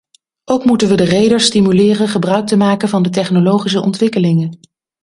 Ook 0.43 0.65
moeten 0.65 0.87
we 0.89 0.95
de 0.95 1.03
reders 1.03 1.45
stimuleren 1.45 2.07
gebruik 2.07 2.47
te 2.47 2.57
maken 2.57 2.89
van 2.89 3.03
de 3.03 3.09
technologische 3.09 3.81
ontwikkelingen. 3.81 4.59